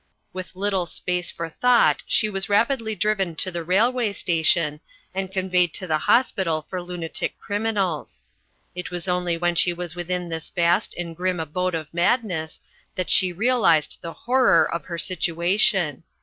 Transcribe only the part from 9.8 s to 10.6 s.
within this